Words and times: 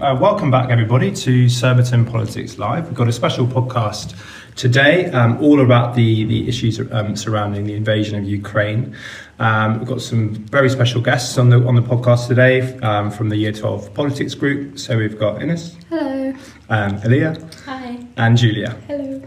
Uh, 0.00 0.16
welcome 0.18 0.50
back, 0.50 0.70
everybody, 0.70 1.12
to 1.12 1.46
Surbiton 1.46 2.06
Politics 2.06 2.56
Live. 2.56 2.86
We've 2.86 2.94
got 2.94 3.08
a 3.08 3.12
special 3.12 3.46
podcast 3.46 4.16
today, 4.56 5.10
um, 5.10 5.36
all 5.42 5.60
about 5.60 5.94
the, 5.94 6.24
the 6.24 6.48
issues 6.48 6.80
um, 6.90 7.14
surrounding 7.14 7.64
the 7.64 7.74
invasion 7.74 8.18
of 8.18 8.24
Ukraine. 8.24 8.96
Um, 9.40 9.78
we've 9.78 9.86
got 9.86 10.00
some 10.00 10.36
very 10.46 10.70
special 10.70 11.02
guests 11.02 11.36
on 11.36 11.50
the 11.50 11.62
on 11.68 11.74
the 11.74 11.82
podcast 11.82 12.28
today 12.28 12.78
um, 12.78 13.10
from 13.10 13.28
the 13.28 13.36
Year 13.36 13.52
12 13.52 13.92
Politics 13.92 14.34
Group. 14.34 14.78
So 14.78 14.96
we've 14.96 15.18
got 15.18 15.42
Ines. 15.42 15.76
Hello. 15.90 16.32
Um, 16.70 16.94
Elia. 17.04 17.36
Hi. 17.66 17.98
And 18.16 18.38
Julia. 18.38 18.78
Hello. 18.86 19.20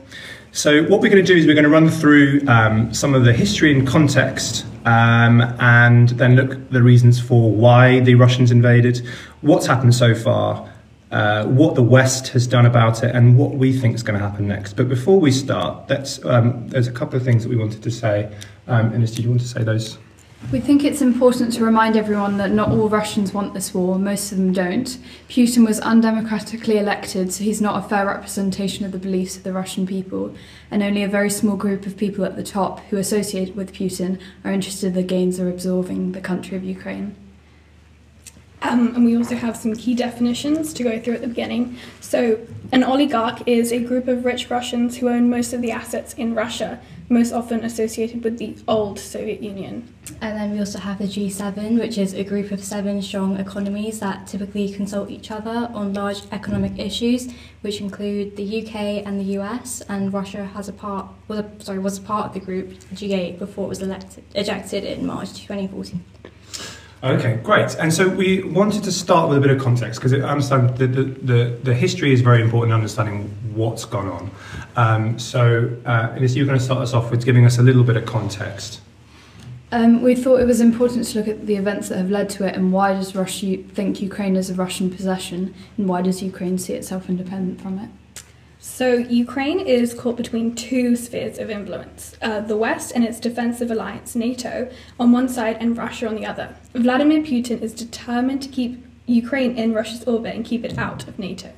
So 0.54 0.82
what 0.86 1.02
we're 1.02 1.12
going 1.12 1.24
to 1.24 1.34
do 1.34 1.38
is 1.38 1.46
we're 1.46 1.54
going 1.54 1.66
to 1.66 1.70
run 1.70 1.88
through 1.88 2.42
um, 2.48 2.92
some 2.96 3.14
of 3.14 3.26
the 3.26 3.34
history 3.34 3.72
and 3.72 3.88
context 3.88 4.66
um, 4.86 5.42
and 5.60 6.10
then 6.10 6.36
look 6.36 6.52
at 6.52 6.72
the 6.72 6.84
reasons 6.84 7.20
for 7.20 7.52
why 7.52 8.00
the 8.02 8.16
Russians 8.16 8.52
invaded, 8.52 9.06
what's 9.42 9.66
happened 9.66 9.96
so 9.96 10.14
far, 10.14 10.70
uh, 11.12 11.46
what 11.46 11.76
the 11.76 11.84
West 11.84 12.30
has 12.30 12.48
done 12.48 12.66
about 12.66 13.04
it, 13.04 13.16
and 13.16 13.38
what 13.38 13.52
we 13.52 13.72
think 13.72 13.96
is 13.96 14.04
going 14.04 14.20
to 14.20 14.28
happen 14.28 14.48
next. 14.48 14.74
But 14.74 14.90
before 14.90 15.20
we 15.20 15.32
start, 15.32 15.92
um, 16.26 16.68
there's 16.70 16.88
a 16.88 16.92
couple 16.92 17.16
of 17.18 17.24
things 17.24 17.44
that 17.44 17.50
we 17.50 17.56
wanted 17.56 17.84
to 17.84 17.92
say. 17.92 18.36
Um, 18.68 18.94
Ines, 18.94 19.12
do 19.12 19.22
you 19.22 19.30
want 19.30 19.42
to 19.42 19.48
say 19.48 19.64
those? 19.64 19.98
We 20.52 20.60
think 20.60 20.84
it's 20.84 21.02
important 21.02 21.52
to 21.54 21.66
remind 21.66 21.98
everyone 21.98 22.38
that 22.38 22.52
not 22.52 22.70
all 22.70 22.88
Russians 22.88 23.34
want 23.34 23.56
this 23.56 23.74
war, 23.74 23.98
most 23.98 24.32
of 24.32 24.38
them 24.38 24.54
don't. 24.54 24.88
Putin 25.28 25.66
was 25.66 25.80
undemocratically 25.80 26.76
elected, 26.76 27.34
so 27.34 27.44
he's 27.44 27.60
not 27.60 27.84
a 27.84 27.90
fair 27.90 28.06
representation 28.06 28.86
of 28.86 28.92
the 28.92 29.00
beliefs 29.00 29.36
of 29.36 29.44
the 29.44 29.52
Russian 29.52 29.88
people, 29.88 30.36
and 30.70 30.84
only 30.84 31.02
a 31.02 31.08
very 31.08 31.32
small 31.32 31.56
group 31.56 31.88
of 31.88 31.98
people 31.98 32.24
at 32.24 32.36
the 32.36 32.44
top 32.44 32.82
who 32.90 32.98
associate 32.98 33.56
with 33.56 33.74
Putin 33.74 34.20
are 34.44 34.52
interested 34.52 34.88
in 34.88 34.94
the 34.94 35.02
gains 35.02 35.40
of 35.40 35.48
absorbing 35.48 36.12
the 36.12 36.22
country 36.22 36.56
of 36.56 36.64
Ukraine. 36.64 37.16
Um, 38.64 38.96
and 38.96 39.04
we 39.04 39.18
also 39.18 39.36
have 39.36 39.58
some 39.58 39.76
key 39.76 39.94
definitions 39.94 40.72
to 40.74 40.84
go 40.84 40.98
through 41.00 41.16
at 41.16 41.22
the 41.22 41.28
beginning. 41.28 41.78
So, 42.00 42.40
an 42.72 42.84
oligarch 42.84 43.46
is 43.46 43.74
a 43.74 43.80
group 43.80 44.08
of 44.08 44.24
rich 44.24 44.50
Russians 44.50 44.98
who 44.98 45.10
own 45.10 45.30
most 45.30 45.52
of 45.52 45.62
the 45.62 45.72
assets 45.72 46.14
in 46.14 46.34
Russia, 46.34 46.80
most 47.10 47.32
often 47.32 47.64
associated 47.64 48.24
with 48.24 48.38
the 48.38 48.56
old 48.68 49.00
Soviet 49.00 49.42
Union. 49.42 49.94
And 50.22 50.38
then 50.38 50.52
we 50.52 50.60
also 50.60 50.80
have 50.80 50.98
the 50.98 51.06
G7, 51.06 51.80
which 51.80 51.98
is 51.98 52.14
a 52.14 52.24
group 52.24 52.52
of 52.52 52.64
seven 52.64 53.02
strong 53.02 53.38
economies 53.38 54.00
that 54.00 54.28
typically 54.28 54.72
consult 54.72 55.10
each 55.10 55.32
other 55.32 55.70
on 55.74 55.94
large 55.94 56.24
economic 56.32 56.78
issues, 56.80 57.32
which 57.62 57.80
include 57.82 58.36
the 58.36 58.62
UK 58.62 59.06
and 59.06 59.20
the 59.20 59.38
US. 59.40 59.82
And 59.88 60.14
Russia 60.14 60.46
has 60.46 60.68
a 60.68 60.74
part 60.74 61.08
was 61.28 61.40
a, 61.40 61.50
sorry 61.60 61.80
was 61.80 61.98
a 61.98 62.02
part 62.02 62.28
of 62.28 62.34
the 62.34 62.40
group 62.40 62.70
G8 62.94 63.40
before 63.40 63.66
it 63.66 63.70
was 63.70 63.82
elected 63.82 64.24
ejected 64.36 64.84
in 64.84 65.06
March 65.06 65.34
2014. 65.34 66.04
Okay, 67.04 67.38
great. 67.44 67.76
And 67.76 67.94
so 67.94 68.08
we 68.08 68.44
wanted 68.44 68.86
to 68.86 68.92
start 68.92 69.28
with 69.28 69.38
a 69.38 69.42
bit 69.42 69.52
of 69.52 69.62
context 69.62 70.00
because 70.00 70.14
I 70.14 70.20
understand 70.20 70.78
the, 70.78 70.88
the, 70.88 71.04
the, 71.04 71.60
the, 71.62 71.74
history 71.76 72.14
is 72.14 72.22
very 72.22 72.42
important 72.42 72.72
in 72.72 72.76
understanding 72.76 73.24
what's 73.54 73.84
gone 73.84 74.08
on. 74.08 74.32
Um, 74.78 75.20
so, 75.20 75.70
uh, 75.86 76.14
Ines, 76.16 76.34
you're 76.34 76.46
going 76.46 76.58
to 76.58 76.64
start 76.64 76.82
us 76.82 76.94
off 76.94 77.12
with 77.12 77.26
giving 77.26 77.46
us 77.46 77.58
a 77.58 77.62
little 77.62 77.84
bit 77.84 77.98
of 77.98 78.06
context. 78.06 78.80
Um, 79.74 80.02
we 80.02 80.16
thought 80.16 80.40
it 80.40 80.46
was 80.46 80.62
important 80.62 81.04
to 81.08 81.18
look 81.18 81.28
at 81.28 81.46
the 81.46 81.58
events 81.58 81.90
that 81.90 81.98
have 81.98 82.10
led 82.10 82.30
to 82.32 82.48
it 82.48 82.56
and 82.56 82.72
why 82.72 82.94
does 82.94 83.14
Russia 83.14 83.58
think 83.58 84.02
Ukraine 84.02 84.38
is 84.38 84.50
a 84.50 84.54
Russian 84.54 84.90
possession 84.90 85.54
and 85.78 85.90
why 85.90 86.04
does 86.04 86.24
Ukraine 86.24 86.58
see 86.58 86.72
itself 86.72 87.10
independent 87.10 87.60
from 87.60 87.80
it? 87.80 87.90
So, 88.60 88.94
Ukraine 88.94 89.60
is 89.60 89.94
caught 89.94 90.16
between 90.16 90.56
two 90.56 90.96
spheres 90.96 91.38
of 91.38 91.50
influence 91.50 92.16
uh, 92.22 92.40
the 92.40 92.56
West 92.56 92.94
and 92.96 93.04
its 93.04 93.20
defensive 93.20 93.70
alliance, 93.70 94.16
NATO, 94.16 94.72
on 94.98 95.12
one 95.12 95.28
side, 95.28 95.58
and 95.60 95.78
Russia 95.78 96.08
on 96.08 96.16
the 96.16 96.26
other. 96.26 96.56
Vladimir 96.74 97.22
Putin 97.22 97.62
is 97.62 97.72
determined 97.72 98.42
to 98.42 98.50
keep 98.50 98.84
Ukraine 99.06 99.56
in 99.58 99.74
Russia's 99.74 100.04
orbit 100.06 100.36
and 100.36 100.44
keep 100.44 100.66
it 100.66 100.78
out 100.78 101.08
of 101.08 101.20
NATO. 101.20 101.52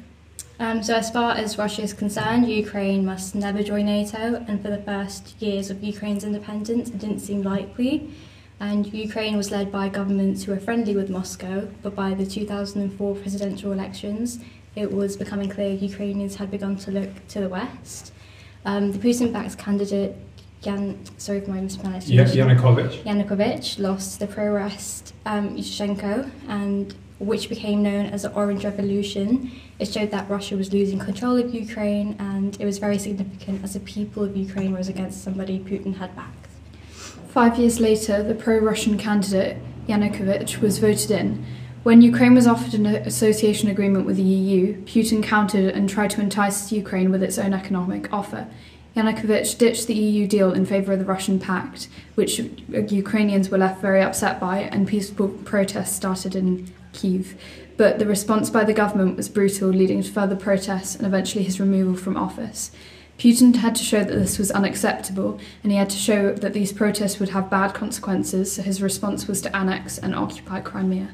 Um, 0.60 0.84
so, 0.84 0.94
as 0.94 1.10
far 1.10 1.32
as 1.32 1.58
Russia 1.58 1.84
is 1.84 1.94
concerned, 1.94 2.50
Ukraine 2.50 3.06
must 3.06 3.34
never 3.34 3.64
join 3.64 3.86
NATO, 3.86 4.44
and 4.48 4.62
for 4.62 4.70
the 4.70 4.82
first 4.82 5.42
years 5.42 5.70
of 5.70 5.82
Ukraine's 5.84 6.26
independence, 6.26 6.90
it 6.90 7.00
didn't 7.00 7.20
seem 7.20 7.44
likely. 7.44 8.14
And 8.60 8.94
Ukraine 8.94 9.38
was 9.38 9.52
led 9.52 9.72
by 9.72 9.88
governments 9.88 10.44
who 10.44 10.52
were 10.52 10.60
friendly 10.60 10.96
with 10.96 11.10
Moscow, 11.10 11.70
but 11.82 11.96
by 11.96 12.14
the 12.14 12.26
2004 12.26 13.16
presidential 13.16 13.72
elections, 13.72 14.40
it 14.76 14.92
was 14.92 15.16
becoming 15.16 15.50
clear 15.50 15.74
Ukrainians 15.74 16.36
had 16.36 16.52
begun 16.52 16.76
to 16.78 16.92
look 16.92 17.28
to 17.30 17.40
the 17.40 17.50
West. 17.50 18.12
Um, 18.66 18.92
the 18.92 19.00
Putin-backed 19.00 19.58
candidate 19.58 20.16
Yan, 20.66 21.00
sorry 21.18 21.42
for 21.42 21.52
my 21.52 21.62
mispronunciation. 21.62 22.38
Yanukovych. 22.38 23.04
Yanukovych 23.04 23.80
lost 23.80 24.20
the 24.20 24.28
pro-West 24.28 25.14
um, 25.26 25.56
Yushchenko, 25.56 26.30
and 26.48 26.96
which 27.20 27.50
became 27.50 27.84
known 27.84 28.08
as 28.08 28.24
the 28.24 28.34
Orange 28.34 28.66
Revolution. 28.66 29.52
It 29.80 29.88
showed 29.88 30.12
that 30.12 30.30
Russia 30.30 30.58
was 30.58 30.74
losing 30.74 31.00
control 31.00 31.38
of 31.38 31.54
Ukraine, 31.54 32.16
and 32.20 32.60
it 32.60 32.66
was 32.66 32.78
very 32.78 32.98
significant 32.98 33.64
as 33.64 33.74
the 33.74 33.80
people 33.82 34.24
of 34.24 34.36
Ukraine 34.36 34.74
was 34.74 34.90
against 34.90 35.24
somebody 35.24 35.60
Putin 35.60 35.98
had 35.98 36.16
backed. 36.16 36.48
Five 37.30 37.58
years 37.60 37.80
later, 37.80 38.24
the 38.24 38.36
pro-Russian 38.36 38.98
candidate 38.98 39.58
Yanukovych 39.88 40.62
was 40.62 40.80
voted 40.80 41.12
in, 41.12 41.46
when 41.86 42.02
Ukraine 42.02 42.34
was 42.34 42.48
offered 42.48 42.74
an 42.74 42.88
association 42.88 43.70
agreement 43.70 44.08
with 44.08 44.16
the 44.16 44.24
EU, 44.24 44.82
Putin 44.86 45.22
countered 45.22 45.72
and 45.76 45.88
tried 45.88 46.10
to 46.10 46.20
entice 46.20 46.72
Ukraine 46.72 47.12
with 47.12 47.22
its 47.22 47.38
own 47.38 47.54
economic 47.54 48.12
offer. 48.12 48.48
Yanukovych 48.96 49.58
ditched 49.58 49.88
the 49.88 49.94
EU 49.94 50.26
deal 50.26 50.54
in 50.54 50.66
favour 50.66 50.94
of 50.94 51.00
the 51.00 51.06
Russian 51.06 51.40
pact, 51.40 51.90
which 52.16 52.40
Ukrainians 52.70 53.50
were 53.50 53.58
left 53.58 53.82
very 53.82 54.02
upset 54.02 54.40
by, 54.40 54.60
and 54.60 54.88
peaceful 54.88 55.28
protests 55.28 55.96
started 55.96 56.36
in 56.36 56.72
Kiev. 56.94 57.36
But 57.76 58.00
the 58.00 58.06
response 58.06 58.50
by 58.50 58.64
the 58.64 58.74
government 58.74 59.18
was 59.18 59.28
brutal, 59.28 59.70
leading 59.70 60.02
to 60.02 60.12
further 60.12 60.36
protests 60.38 60.96
and 60.96 61.06
eventually 61.06 61.44
his 61.44 61.60
removal 61.60 61.96
from 61.96 62.16
office. 62.16 62.72
Putin 63.20 63.56
had 63.56 63.76
to 63.76 63.84
show 63.84 64.04
that 64.04 64.14
this 64.14 64.38
was 64.38 64.52
unacceptable, 64.52 65.40
and 65.62 65.72
he 65.72 65.78
had 65.78 65.90
to 65.90 65.98
show 65.98 66.34
that 66.34 66.54
these 66.54 66.72
protests 66.72 67.20
would 67.20 67.30
have 67.30 67.50
bad 67.50 67.74
consequences, 67.74 68.54
so 68.54 68.62
his 68.62 68.82
response 68.82 69.28
was 69.28 69.42
to 69.42 69.56
annex 69.56 69.98
and 69.98 70.16
occupy 70.16 70.62
Crimea. 70.62 71.10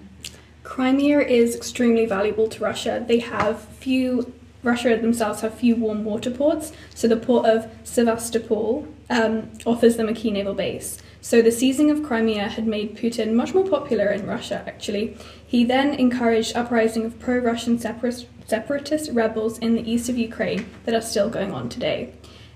Crimea 0.64 1.20
is 1.20 1.56
extremely 1.56 2.06
valuable 2.06 2.48
to 2.48 2.64
Russia. 2.64 3.04
They 3.08 3.20
have 3.20 3.62
few, 3.62 4.34
Russia 4.64 4.98
themselves 4.98 5.42
have 5.42 5.54
few 5.54 5.76
warm 5.76 6.04
water 6.04 6.32
ports, 6.32 6.72
so 6.94 7.08
the 7.08 7.18
port 7.18 7.46
of 7.46 7.70
Sevastopol 7.84 8.88
um, 9.10 9.50
offers 9.66 9.98
them 9.98 10.10
a 10.10 10.14
key 10.14 10.32
naval 10.32 10.54
base. 10.54 10.98
So 11.22 11.42
the 11.42 11.52
seizing 11.52 11.92
of 11.92 12.04
Crimea 12.04 12.50
had 12.50 12.66
made 12.66 12.98
Putin 12.98 13.34
much 13.34 13.54
more 13.54 13.68
popular 13.68 14.08
in 14.08 14.26
Russia, 14.26 14.64
actually. 14.66 15.18
He 15.46 15.64
then 15.64 15.94
encouraged 15.94 16.56
uprising 16.56 17.06
of 17.06 17.20
pro 17.20 17.38
Russian 17.38 17.78
separatist 17.78 19.12
rebels 19.12 19.60
in 19.60 19.76
the 19.76 19.90
east 19.90 20.10
of 20.10 20.18
Ukraine 20.18 20.66
that 20.86 20.96
are 20.96 21.02
still 21.02 21.30
going 21.30 21.54
on 21.54 21.70
today. 21.70 22.14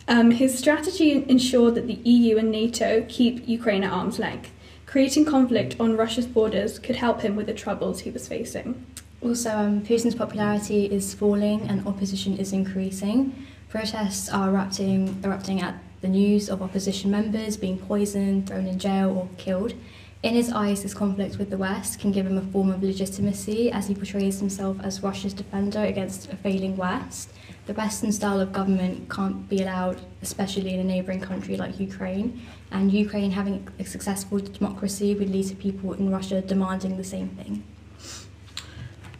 Um, 0.07 0.31
his 0.31 0.57
strategy 0.57 1.25
ensured 1.27 1.75
that 1.75 1.87
the 1.87 1.99
EU 2.03 2.37
and 2.37 2.51
NATO 2.51 3.05
keep 3.07 3.47
Ukraine 3.47 3.83
at 3.83 3.91
arm's 3.91 4.19
length. 4.19 4.51
Creating 4.85 5.25
conflict 5.25 5.75
on 5.79 5.97
Russia's 5.97 6.27
borders 6.27 6.79
could 6.79 6.95
help 6.95 7.22
him 7.22 7.35
with 7.35 7.47
the 7.47 7.53
troubles 7.53 8.01
he 8.01 8.11
was 8.11 8.27
facing. 8.27 8.85
Also, 9.22 9.50
um, 9.50 9.81
Putin's 9.81 10.16
popularity 10.16 10.86
is 10.86 11.14
falling 11.14 11.62
and 11.62 11.88
opposition 11.88 12.38
is 12.38 12.53
increasing. 12.53 13.34
Protests 13.70 14.30
are 14.30 14.50
erupting, 14.50 15.20
erupting 15.24 15.62
at 15.62 15.76
the 16.02 16.08
news 16.08 16.50
of 16.50 16.62
opposition 16.62 17.09
members 17.09 17.58
being 17.58 17.78
poisoned, 17.80 18.48
thrown 18.48 18.68
in 18.68 18.78
jail, 18.78 19.09
or 19.09 19.28
killed. 19.38 19.74
In 20.22 20.34
his 20.34 20.52
eyes, 20.52 20.84
this 20.84 20.94
conflict 20.94 21.38
with 21.38 21.50
the 21.50 21.58
West 21.58 22.00
can 22.00 22.12
give 22.12 22.26
him 22.26 22.38
a 22.38 22.42
form 22.42 22.72
of 22.72 22.81
legitimacy 22.81 23.72
as 23.72 23.88
he 23.88 23.96
portrays 23.96 24.40
himself 24.40 24.78
as 24.81 25.03
Russia's 25.03 25.34
defender 25.34 25.84
against 25.84 26.32
a 26.32 26.36
failing 26.36 26.76
West. 26.76 27.30
The 27.68 27.74
Western 27.74 28.12
style 28.12 28.40
of 28.40 28.53
government 28.53 29.09
can't 29.09 29.47
be 29.50 29.62
allowed, 29.62 30.02
especially 30.22 30.74
in 30.74 30.80
a 30.80 30.84
neighbouring 30.84 31.22
country 31.22 31.58
like 31.58 31.80
Ukraine, 31.80 32.42
and 32.72 32.92
Ukraine 32.92 33.32
having 33.32 33.68
a 33.80 33.86
successful 33.86 34.40
democracy 34.40 35.16
would 35.16 35.30
lead 35.30 35.47
to 35.47 35.56
people 35.56 35.94
in 35.94 36.11
Russia 36.11 36.41
demanding 36.41 36.97
the 36.97 37.03
same 37.03 37.29
thing. 37.29 37.64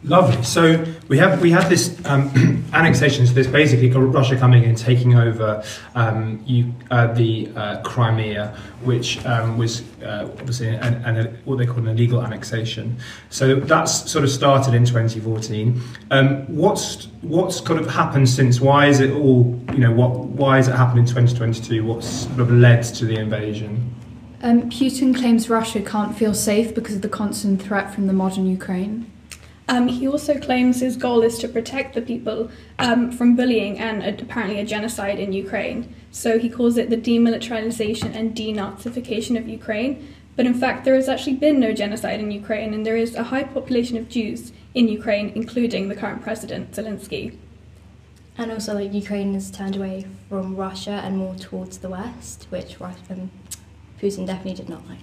Lovely. 0.06 0.40
So 0.44 0.84
we 1.08 1.18
have 1.18 1.40
we 1.42 1.50
have 1.50 1.68
this 1.68 2.00
um, 2.06 2.30
annexation. 2.72 3.26
So 3.26 3.34
there's 3.34 3.48
basically 3.48 3.90
Russia 3.90 4.36
coming 4.36 4.62
in, 4.62 4.76
taking 4.76 5.16
over 5.16 5.64
um, 5.96 6.44
you, 6.46 6.72
uh, 6.92 7.12
the 7.12 7.50
uh, 7.56 7.82
Crimea, 7.82 8.56
which 8.82 9.24
um, 9.26 9.58
was 9.58 9.82
uh, 10.02 10.28
obviously 10.38 10.68
an, 10.68 10.94
an, 11.04 11.36
what 11.44 11.58
they 11.58 11.66
call 11.66 11.78
an 11.78 11.88
illegal 11.88 12.22
annexation. 12.22 12.96
So 13.30 13.56
that's 13.56 14.08
sort 14.08 14.22
of 14.22 14.30
started 14.30 14.74
in 14.74 14.84
2014. 14.84 15.82
Um, 16.12 16.46
what's 16.54 17.06
what's 17.22 17.60
kind 17.60 17.80
of 17.80 17.90
happened 17.90 18.28
since? 18.28 18.60
Why 18.60 18.86
is 18.86 19.00
it 19.00 19.10
all 19.10 19.60
you 19.72 19.78
know? 19.78 19.90
What 19.90 20.18
why 20.18 20.56
has 20.56 20.68
it 20.68 20.76
happened 20.76 21.00
in 21.00 21.06
2022? 21.06 21.84
What's 21.84 22.06
sort 22.06 22.38
of 22.38 22.52
led 22.52 22.84
to 22.84 23.06
the 23.06 23.16
invasion? 23.16 23.92
Um, 24.42 24.70
Putin 24.70 25.16
claims 25.16 25.50
Russia 25.50 25.82
can't 25.82 26.16
feel 26.16 26.32
safe 26.32 26.76
because 26.76 26.94
of 26.94 27.02
the 27.02 27.08
constant 27.08 27.60
threat 27.60 27.92
from 27.92 28.06
the 28.06 28.12
modern 28.12 28.46
Ukraine. 28.46 29.10
Um, 29.68 29.88
he 29.88 30.06
also 30.06 30.38
claims 30.38 30.80
his 30.80 30.96
goal 30.96 31.22
is 31.22 31.38
to 31.38 31.48
protect 31.48 31.94
the 31.94 32.00
people 32.00 32.50
um, 32.78 33.10
from 33.10 33.34
bullying 33.34 33.78
and 33.78 34.02
a, 34.02 34.22
apparently 34.22 34.60
a 34.60 34.64
genocide 34.64 35.18
in 35.18 35.32
Ukraine. 35.32 35.92
So 36.12 36.38
he 36.38 36.48
calls 36.48 36.76
it 36.76 36.88
the 36.88 36.96
demilitarization 36.96 38.14
and 38.14 38.34
denazification 38.34 39.36
of 39.36 39.48
Ukraine. 39.48 40.14
But 40.36 40.46
in 40.46 40.54
fact, 40.54 40.84
there 40.84 40.94
has 40.94 41.08
actually 41.08 41.36
been 41.36 41.58
no 41.58 41.72
genocide 41.72 42.20
in 42.20 42.30
Ukraine, 42.30 42.74
and 42.74 42.84
there 42.84 42.96
is 42.96 43.14
a 43.14 43.24
high 43.24 43.44
population 43.44 43.96
of 43.96 44.08
Jews 44.08 44.52
in 44.74 44.86
Ukraine, 44.86 45.32
including 45.34 45.88
the 45.88 45.96
current 45.96 46.22
president, 46.22 46.72
Zelensky. 46.72 47.36
And 48.38 48.52
also, 48.52 48.74
like 48.74 48.92
Ukraine 48.92 49.32
has 49.32 49.50
turned 49.50 49.76
away 49.76 50.06
from 50.28 50.54
Russia 50.54 51.00
and 51.02 51.16
more 51.16 51.34
towards 51.36 51.78
the 51.78 51.88
West, 51.88 52.46
which 52.50 52.78
um, 52.80 53.30
Putin 53.98 54.26
definitely 54.26 54.54
did 54.54 54.68
not 54.68 54.86
like. 54.86 54.98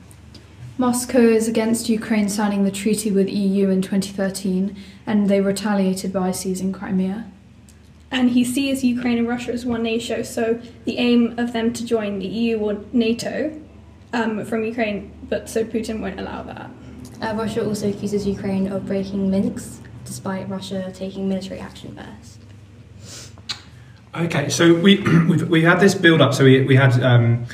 Moscow 0.77 1.19
is 1.19 1.47
against 1.47 1.87
Ukraine 1.87 2.27
signing 2.27 2.63
the 2.63 2.71
treaty 2.71 3.11
with 3.11 3.29
EU 3.29 3.69
in 3.69 3.81
2013, 3.81 4.75
and 5.05 5.29
they 5.29 5.39
retaliated 5.39 6.11
by 6.11 6.31
seizing 6.31 6.73
Crimea. 6.73 7.25
And 8.09 8.31
he 8.31 8.43
sees 8.43 8.83
Ukraine 8.83 9.19
and 9.19 9.27
Russia 9.27 9.53
as 9.53 9.65
one 9.65 9.83
nation, 9.83 10.23
so 10.23 10.59
the 10.85 10.97
aim 10.97 11.37
of 11.37 11.53
them 11.53 11.73
to 11.73 11.85
join 11.85 12.19
the 12.19 12.25
EU 12.25 12.57
or 12.57 12.83
NATO 12.91 13.59
um, 14.13 14.43
from 14.45 14.63
Ukraine, 14.63 15.11
but 15.29 15.47
so 15.47 15.63
Putin 15.63 15.99
won't 15.99 16.19
allow 16.19 16.41
that. 16.43 16.69
Uh, 17.21 17.35
Russia 17.35 17.65
also 17.65 17.89
accuses 17.89 18.25
Ukraine 18.25 18.67
of 18.67 18.87
breaking 18.87 19.29
Minsk, 19.29 19.83
despite 20.05 20.49
Russia 20.49 20.91
taking 20.93 21.29
military 21.29 21.59
action 21.59 21.95
first. 21.95 22.39
Okay, 24.15 24.49
so 24.49 24.73
we 24.73 24.97
we've, 25.29 25.47
we 25.49 25.61
had 25.61 25.79
this 25.79 25.93
build 25.93 26.21
up. 26.21 26.33
So 26.33 26.43
we 26.43 26.61
we 26.65 26.75
had 26.75 27.01
um, 27.03 27.45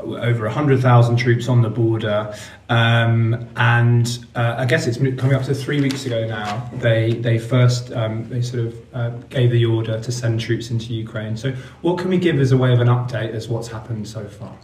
over 0.00 0.48
hundred 0.48 0.80
thousand 0.80 1.16
troops 1.16 1.48
on 1.48 1.62
the 1.62 1.70
border, 1.70 2.34
um, 2.68 3.48
and 3.56 4.24
uh, 4.34 4.56
I 4.58 4.64
guess 4.64 4.86
it's 4.86 4.98
coming 4.98 5.34
up 5.34 5.44
to 5.44 5.54
three 5.54 5.80
weeks 5.80 6.06
ago 6.06 6.26
now. 6.26 6.68
They 6.74 7.12
they 7.12 7.38
first 7.38 7.92
um, 7.92 8.28
they 8.28 8.42
sort 8.42 8.66
of 8.66 8.94
uh, 8.94 9.10
gave 9.28 9.50
the 9.50 9.64
order 9.64 10.00
to 10.00 10.12
send 10.12 10.40
troops 10.40 10.70
into 10.70 10.92
Ukraine. 10.94 11.36
So 11.36 11.52
what 11.82 11.98
can 11.98 12.08
we 12.10 12.18
give 12.18 12.38
as 12.38 12.52
a 12.52 12.56
way 12.56 12.72
of 12.72 12.80
an 12.80 12.88
update 12.88 13.32
as 13.32 13.48
what's 13.48 13.68
happened 13.68 14.08
so 14.08 14.26
far? 14.26 14.56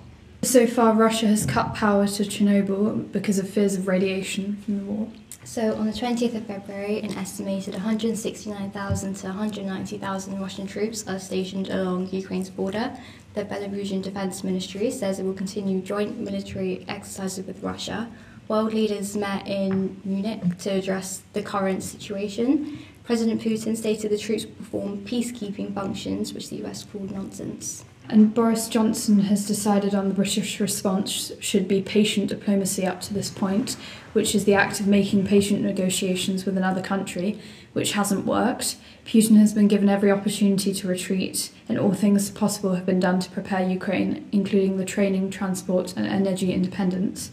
So 0.46 0.64
far, 0.64 0.94
Russia 0.94 1.26
has 1.26 1.44
cut 1.44 1.74
power 1.74 2.06
to 2.06 2.22
Chernobyl 2.22 3.10
because 3.10 3.40
of 3.40 3.50
fears 3.50 3.74
of 3.74 3.88
radiation 3.88 4.56
from 4.58 4.78
the 4.78 4.84
war. 4.84 5.08
So 5.42 5.74
on 5.74 5.86
the 5.86 5.92
20th 5.92 6.36
of 6.36 6.46
February, 6.46 7.00
an 7.00 7.14
estimated 7.14 7.74
169,000 7.74 9.14
to 9.14 9.26
190,000 9.26 10.40
Russian 10.40 10.68
troops 10.68 11.06
are 11.08 11.18
stationed 11.18 11.68
along 11.68 12.10
Ukraine's 12.10 12.48
border. 12.48 12.96
The 13.34 13.44
Belarusian 13.44 14.02
Defense 14.02 14.44
Ministry 14.44 14.92
says 14.92 15.18
it 15.18 15.24
will 15.24 15.34
continue 15.34 15.80
joint 15.80 16.16
military 16.20 16.84
exercises 16.86 17.44
with 17.44 17.60
Russia. 17.64 18.08
World 18.46 18.72
leaders 18.72 19.16
met 19.16 19.48
in 19.48 20.00
Munich 20.04 20.58
to 20.58 20.70
address 20.70 21.22
the 21.32 21.42
current 21.42 21.82
situation. 21.82 22.78
President 23.02 23.42
Putin 23.42 23.76
stated 23.76 24.12
the 24.12 24.18
troops 24.18 24.44
will 24.44 24.52
perform 24.52 24.98
peacekeeping 24.98 25.74
functions, 25.74 26.32
which 26.32 26.50
the 26.50 26.64
US 26.64 26.84
called 26.84 27.10
nonsense. 27.10 27.84
And 28.08 28.32
Boris 28.32 28.68
Johnson 28.68 29.20
has 29.20 29.46
decided 29.46 29.94
on 29.94 30.08
the 30.08 30.14
British 30.14 30.60
response 30.60 31.32
should 31.40 31.66
be 31.66 31.82
patient 31.82 32.28
diplomacy 32.28 32.86
up 32.86 33.00
to 33.02 33.14
this 33.14 33.30
point, 33.30 33.76
which 34.12 34.34
is 34.34 34.44
the 34.44 34.54
act 34.54 34.78
of 34.78 34.86
making 34.86 35.26
patient 35.26 35.62
negotiations 35.62 36.44
with 36.44 36.56
another 36.56 36.80
country, 36.80 37.38
which 37.72 37.92
hasn't 37.92 38.24
worked. 38.24 38.76
Putin 39.04 39.38
has 39.38 39.52
been 39.52 39.66
given 39.66 39.88
every 39.88 40.12
opportunity 40.12 40.72
to 40.72 40.86
retreat, 40.86 41.50
and 41.68 41.78
all 41.78 41.92
things 41.92 42.30
possible 42.30 42.74
have 42.74 42.86
been 42.86 43.00
done 43.00 43.18
to 43.18 43.30
prepare 43.30 43.68
Ukraine, 43.68 44.28
including 44.30 44.76
the 44.76 44.84
training, 44.84 45.30
transport, 45.30 45.92
and 45.96 46.06
energy 46.06 46.52
independence. 46.52 47.32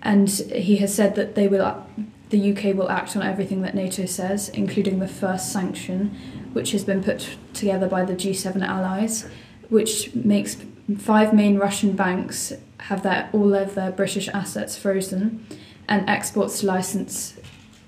And 0.00 0.28
he 0.28 0.76
has 0.76 0.94
said 0.94 1.16
that 1.16 1.34
they 1.34 1.48
will, 1.48 1.84
the 2.30 2.52
UK 2.52 2.76
will 2.76 2.90
act 2.90 3.16
on 3.16 3.22
everything 3.22 3.62
that 3.62 3.74
NATO 3.74 4.06
says, 4.06 4.48
including 4.50 5.00
the 5.00 5.08
first 5.08 5.52
sanction, 5.52 6.16
which 6.52 6.70
has 6.70 6.84
been 6.84 7.02
put 7.02 7.36
together 7.52 7.88
by 7.88 8.04
the 8.04 8.14
G7 8.14 8.64
allies 8.64 9.26
which 9.74 10.14
makes 10.14 10.56
five 10.98 11.34
main 11.34 11.58
Russian 11.58 11.96
banks 11.96 12.52
have 12.78 13.02
their 13.02 13.28
all 13.32 13.52
of 13.54 13.74
their 13.74 13.90
British 13.90 14.28
assets 14.28 14.78
frozen, 14.78 15.44
and 15.88 16.08
exports 16.08 16.62
license 16.62 17.34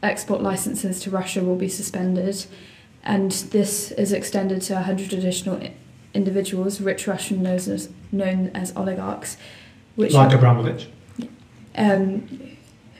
export 0.02 0.42
licenses 0.42 0.98
to 1.02 1.10
Russia 1.10 1.44
will 1.44 1.54
be 1.54 1.68
suspended, 1.68 2.44
and 3.04 3.30
this 3.56 3.92
is 3.92 4.12
extended 4.12 4.62
to 4.62 4.74
100 4.74 5.12
additional 5.12 5.60
individuals, 6.12 6.80
rich 6.80 7.06
Russian 7.06 7.40
known 7.40 7.54
as, 7.54 7.88
known 8.10 8.50
as 8.52 8.76
oligarchs, 8.76 9.36
which 9.94 10.12
like 10.12 10.32
Abramovich, 10.32 10.88
um, 11.76 12.28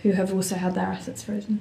who 0.02 0.12
have 0.12 0.32
also 0.32 0.54
had 0.54 0.76
their 0.76 0.86
assets 0.86 1.24
frozen. 1.24 1.60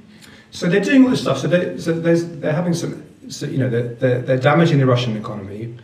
So 0.52 0.70
they're 0.70 0.80
doing 0.80 1.04
all 1.04 1.10
this 1.10 1.22
stuff. 1.22 1.40
So, 1.40 1.48
they, 1.48 1.78
so 1.80 1.92
they're 1.92 2.54
having 2.54 2.76
some, 2.76 3.04
so, 3.30 3.48
you 3.48 3.58
know, 3.58 3.70
they're, 3.70 3.96
they're, 3.96 4.22
they're 4.22 4.38
damaging 4.38 4.78
the 4.78 4.86
Russian 4.86 5.18
economy 5.18 5.76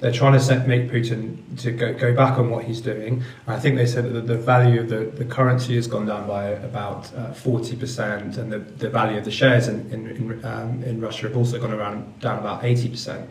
they're 0.00 0.12
trying 0.12 0.38
to 0.38 0.64
make 0.66 0.90
Putin 0.90 1.38
to 1.58 1.72
go, 1.72 1.92
go 1.92 2.14
back 2.14 2.38
on 2.38 2.50
what 2.50 2.64
he's 2.64 2.80
doing. 2.80 3.22
I 3.46 3.58
think 3.58 3.76
they 3.76 3.86
said 3.86 4.12
that 4.12 4.26
the, 4.26 4.38
value 4.38 4.80
of 4.80 4.88
the, 4.88 5.06
the 5.06 5.24
currency 5.24 5.74
has 5.74 5.86
gone 5.86 6.06
down 6.06 6.26
by 6.28 6.50
about 6.50 7.12
uh, 7.14 7.32
40%, 7.32 8.38
and 8.38 8.52
the, 8.52 8.58
the 8.58 8.90
value 8.90 9.18
of 9.18 9.24
the 9.24 9.30
shares 9.30 9.66
in, 9.66 9.90
in, 9.90 10.06
in, 10.08 10.44
um, 10.44 10.82
in 10.84 11.00
Russia 11.00 11.28
have 11.28 11.36
also 11.36 11.60
gone 11.60 11.72
around 11.72 12.20
down 12.20 12.38
about 12.38 12.62
80%. 12.62 13.28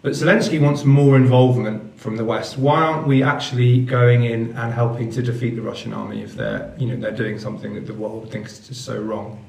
But 0.00 0.12
Zelensky 0.12 0.60
wants 0.60 0.84
more 0.84 1.16
involvement 1.16 1.98
from 1.98 2.16
the 2.16 2.24
West. 2.24 2.56
Why 2.56 2.82
aren't 2.82 3.06
we 3.06 3.22
actually 3.22 3.84
going 3.84 4.24
in 4.24 4.56
and 4.56 4.72
helping 4.72 5.10
to 5.12 5.22
defeat 5.22 5.56
the 5.56 5.62
Russian 5.62 5.92
army 5.92 6.22
if 6.22 6.34
they're, 6.34 6.72
you 6.78 6.86
know, 6.86 6.96
they're 6.96 7.16
doing 7.16 7.38
something 7.38 7.74
that 7.74 7.86
the 7.86 7.94
world 7.94 8.30
thinks 8.30 8.70
is 8.70 8.78
so 8.78 9.00
wrong? 9.00 9.44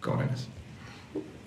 Go 0.00 0.12
on. 0.12 0.28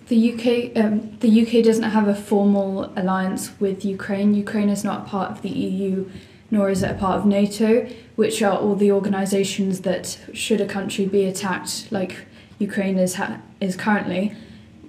The 0.07 0.34
UK, 0.34 0.78
um, 0.84 1.18
the 1.19 1.42
UK 1.42 1.63
doesn't 1.63 1.84
have 1.84 2.07
a 2.07 2.13
formal 2.13 2.94
alliance 2.96 3.52
with 3.60 3.84
Ukraine. 3.84 4.36
Ukraine 4.36 4.69
is 4.69 4.84
not 4.84 5.02
a 5.02 5.10
part 5.10 5.31
of 5.31 5.42
the 5.42 5.50
EU, 5.50 6.07
nor 6.52 6.69
is 6.69 6.84
it 6.84 6.92
a 6.92 6.94
part 6.94 7.18
of 7.18 7.25
NATO, 7.25 7.88
which 8.16 8.44
are 8.44 8.57
all 8.57 8.75
the 8.75 8.92
organisations 8.92 9.81
that, 9.81 10.19
should 10.31 10.62
a 10.62 10.68
country 10.68 11.07
be 11.07 11.25
attacked, 11.25 11.92
like 11.92 12.25
Ukraine 12.60 13.00
is 13.00 13.16
ha- 13.16 13.40
is 13.60 13.75
currently, 13.75 14.36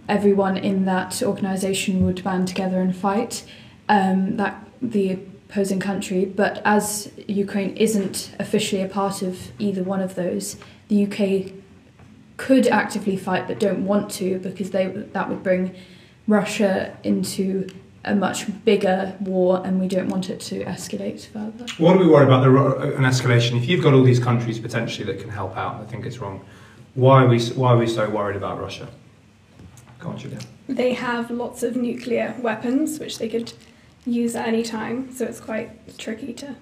everyone 0.09 0.57
in 0.57 0.85
that 0.85 1.23
organisation 1.23 2.05
would 2.05 2.23
band 2.23 2.49
together 2.49 2.81
and 2.81 2.95
fight 2.95 3.45
um, 3.89 4.37
that 4.37 4.63
the 4.83 5.19
opposing 5.49 5.81
country. 5.81 6.27
But 6.27 6.61
as 6.65 7.11
Ukraine 7.27 7.75
isn't 7.77 8.35
officially 8.39 8.83
a 8.83 8.89
part 8.89 9.23
of 9.23 9.51
either 9.59 9.83
one 9.83 10.01
of 10.01 10.15
those, 10.15 10.57
the 10.89 11.05
UK 11.05 11.56
could 12.37 12.67
actively 12.67 13.17
fight 13.17 13.47
but 13.49 13.59
don't 13.59 13.87
want 13.87 14.11
to 14.11 14.39
because 14.41 14.71
they 14.71 14.87
that 14.87 15.29
would 15.29 15.43
bring 15.43 15.75
Russia 16.27 16.97
into 17.03 17.69
a 18.07 18.15
much 18.15 18.47
bigger 18.65 19.17
war 19.21 19.61
and 19.65 19.81
we 19.81 19.89
don't 19.89 20.09
want 20.09 20.31
it 20.31 20.41
to 20.41 20.65
escalate 20.65 21.27
further. 21.27 21.67
What 21.79 21.95
do 21.95 21.99
we 21.99 22.07
worry 22.07 22.25
about 22.25 22.45
the, 22.45 22.57
uh, 22.57 22.97
an 22.97 23.03
escalation? 23.03 23.57
If 23.57 23.69
you've 23.69 23.83
got 23.83 23.95
all 23.95 24.05
these 24.05 24.21
countries 24.21 24.61
potentially 24.61 25.05
that 25.07 25.21
can 25.21 25.29
help 25.29 25.57
out, 25.57 25.81
I 25.81 25.85
think 25.87 26.07
it's 26.07 26.19
wrong. 26.19 26.45
Why 26.95 27.25
are 27.25 27.29
we, 27.29 27.45
why 27.51 27.73
are 27.73 27.77
we 27.77 27.89
so 27.89 28.09
worried 28.09 28.37
about 28.37 28.61
Russia? 28.61 28.89
Go 29.99 30.11
on, 30.11 30.19
Julia. 30.19 30.39
They 30.69 30.95
have 30.95 31.31
lots 31.31 31.63
of 31.65 31.75
nuclear 31.75 32.35
weapons 32.39 33.01
which 33.01 33.19
they 33.19 33.29
could 33.29 33.53
use 34.05 34.37
at 34.37 34.47
any 34.47 34.63
time, 34.63 35.13
so 35.13 35.25
it's 35.25 35.41
quite 35.41 35.99
tricky 35.99 36.33
to 36.35 36.55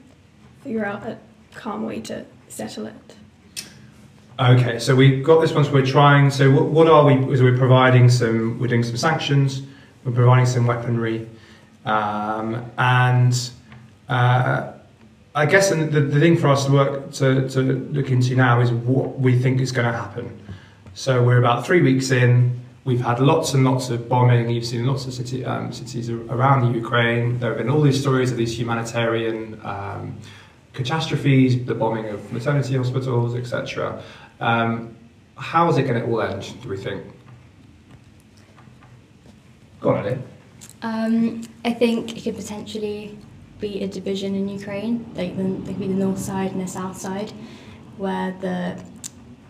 figure 0.62 0.84
out 0.84 1.06
a 1.06 1.18
calm 1.54 1.84
way 1.84 2.00
to 2.00 2.24
settle 2.48 2.86
it. 2.86 3.16
Okay, 4.36 4.80
so 4.80 4.96
we've 4.96 5.22
got 5.22 5.40
this 5.40 5.52
one. 5.52 5.70
We're 5.72 5.86
trying. 5.86 6.28
So 6.28 6.50
what, 6.50 6.64
what 6.64 6.88
are 6.88 7.04
we? 7.04 7.32
Is 7.32 7.40
we're 7.40 7.56
providing 7.56 8.08
some. 8.08 8.58
We're 8.58 8.66
doing 8.66 8.82
some 8.82 8.96
sanctions. 8.96 9.62
We're 10.04 10.10
providing 10.10 10.46
some 10.46 10.66
weaponry, 10.66 11.28
um, 11.84 12.68
and 12.76 13.50
uh, 14.08 14.72
I 15.36 15.46
guess 15.46 15.70
the, 15.70 15.76
the 15.76 16.18
thing 16.18 16.36
for 16.36 16.48
us 16.48 16.66
to 16.66 16.72
work 16.72 17.12
to, 17.12 17.48
to 17.50 17.62
look 17.62 18.10
into 18.10 18.34
now 18.34 18.60
is 18.60 18.72
what 18.72 19.20
we 19.20 19.38
think 19.38 19.60
is 19.60 19.70
going 19.70 19.86
to 19.86 19.96
happen. 19.96 20.36
So 20.94 21.22
we're 21.22 21.38
about 21.38 21.64
three 21.64 21.82
weeks 21.82 22.10
in. 22.10 22.60
We've 22.84 23.00
had 23.00 23.20
lots 23.20 23.54
and 23.54 23.64
lots 23.64 23.90
of 23.90 24.08
bombing. 24.08 24.50
You've 24.50 24.66
seen 24.66 24.84
lots 24.84 25.06
of 25.06 25.14
city, 25.14 25.44
um, 25.44 25.72
cities 25.72 26.10
around 26.10 26.72
the 26.72 26.76
Ukraine. 26.76 27.38
There 27.38 27.50
have 27.50 27.58
been 27.58 27.70
all 27.70 27.80
these 27.80 28.00
stories 28.00 28.32
of 28.32 28.36
these 28.36 28.58
humanitarian 28.58 29.60
um, 29.62 30.18
catastrophes, 30.72 31.64
the 31.64 31.74
bombing 31.74 32.08
of 32.08 32.32
maternity 32.32 32.76
hospitals, 32.76 33.36
etc. 33.36 34.02
Um, 34.40 34.96
how 35.36 35.68
is 35.68 35.78
it 35.78 35.82
going 35.82 36.00
to 36.00 36.06
all 36.06 36.22
end, 36.22 36.54
do 36.62 36.68
we 36.68 36.76
think? 36.76 37.04
Go 39.80 39.90
on, 39.90 40.06
Ellie. 40.06 40.18
Um, 40.82 41.42
I 41.64 41.72
think 41.72 42.16
it 42.16 42.22
could 42.22 42.36
potentially 42.36 43.18
be 43.60 43.82
a 43.82 43.88
division 43.88 44.34
in 44.34 44.48
Ukraine, 44.48 45.10
like 45.14 45.36
the, 45.36 45.42
there 45.42 45.74
could 45.74 45.80
be 45.80 45.88
the 45.88 45.94
north 45.94 46.18
side 46.18 46.52
and 46.52 46.60
the 46.60 46.66
south 46.66 46.98
side, 46.98 47.32
where 47.96 48.34
the 48.40 48.82